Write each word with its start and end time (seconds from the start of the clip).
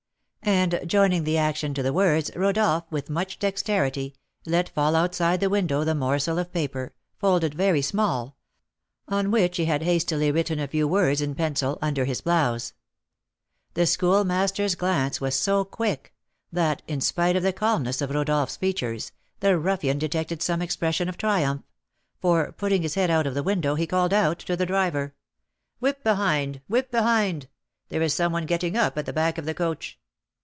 And, 0.43 0.79
joining 0.87 1.23
the 1.23 1.37
action 1.37 1.75
to 1.75 1.83
the 1.83 1.93
words, 1.93 2.31
Rodolph, 2.35 2.85
with 2.89 3.11
much 3.11 3.37
dexterity, 3.37 4.15
let 4.43 4.69
fall 4.69 4.95
outside 4.95 5.39
the 5.39 5.51
window 5.51 5.83
the 5.83 5.93
morsel 5.93 6.39
of 6.39 6.51
paper, 6.51 6.95
folded 7.19 7.53
very 7.53 7.83
small, 7.83 8.35
on 9.07 9.29
which 9.29 9.57
he 9.57 9.65
had 9.65 9.83
hastily 9.83 10.31
written 10.31 10.57
a 10.57 10.67
few 10.67 10.87
words 10.87 11.21
in 11.21 11.35
pencil 11.35 11.77
under 11.79 12.05
his 12.05 12.21
blouse. 12.21 12.73
The 13.75 13.85
Schoolmaster's 13.85 14.73
glance 14.73 15.21
was 15.21 15.35
so 15.35 15.63
quick, 15.63 16.11
that, 16.51 16.81
in 16.87 17.01
spite 17.01 17.35
of 17.35 17.43
the 17.43 17.53
calmness 17.53 18.01
of 18.01 18.09
Rodolph's 18.09 18.57
features, 18.57 19.11
the 19.41 19.59
ruffian 19.59 19.99
detected 19.99 20.41
some 20.41 20.63
expression 20.63 21.07
of 21.07 21.17
triumph, 21.19 21.61
for, 22.19 22.51
putting 22.53 22.81
his 22.81 22.95
head 22.95 23.11
out 23.11 23.27
of 23.27 23.35
the 23.35 23.43
window, 23.43 23.75
he 23.75 23.85
called 23.85 24.11
out 24.11 24.39
to 24.39 24.57
the 24.57 24.65
driver: 24.65 25.13
"Whip 25.79 26.03
behind! 26.03 26.61
whip 26.67 26.89
behind! 26.89 27.47
there 27.89 28.01
is 28.01 28.15
some 28.15 28.33
one 28.33 28.47
getting 28.47 28.75
up 28.75 28.97
at 28.97 29.05
the 29.05 29.13
back 29.13 29.37
of 29.37 29.45
the 29.45 29.53
coach!" 29.53 29.99